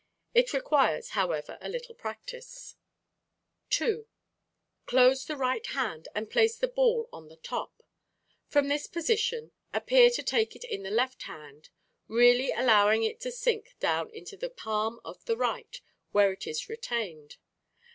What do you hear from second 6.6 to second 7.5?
ball on the